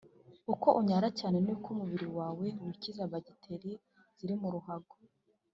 [0.53, 3.71] uko unyara cyane niko umubiri wawe wikiza bagiteri
[4.17, 4.95] ziri mu ruhago